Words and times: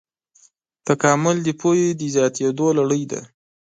تکامل 0.87 1.37
د 1.43 1.49
پوهې 1.61 1.87
د 1.99 2.01
زیاتېدو 2.15 2.67
لړۍ 2.79 3.03
ده. 3.11 3.21